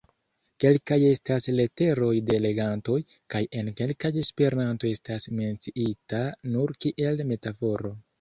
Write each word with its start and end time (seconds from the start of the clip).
Kelkaj 0.63 0.95
estas 1.07 1.43
leteroj 1.57 2.13
de 2.29 2.39
legantoj, 2.45 2.95
kaj 3.33 3.41
en 3.61 3.69
kelkaj 3.81 4.11
Esperanto 4.23 4.89
estas 4.93 5.29
menciita 5.41 6.23
nur 6.57 6.75
kiel 6.87 7.23
metaforo. 7.35 7.93